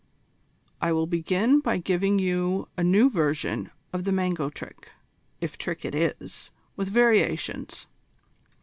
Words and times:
I 0.81 0.93
will 0.93 1.05
begin 1.05 1.59
by 1.59 1.77
giving 1.77 2.17
you 2.17 2.67
a 2.75 2.83
new 2.83 3.07
version 3.07 3.69
of 3.93 4.03
the 4.03 4.11
mango 4.11 4.49
trick, 4.49 4.89
if 5.39 5.59
trick 5.59 5.85
it 5.85 5.93
is, 5.93 6.49
with 6.75 6.89
variations. 6.89 7.85